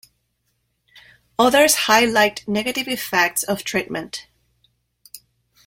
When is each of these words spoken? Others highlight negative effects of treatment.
Others 1.37 1.75
highlight 1.85 2.47
negative 2.47 2.87
effects 2.87 3.43
of 3.43 3.63
treatment. 3.63 4.25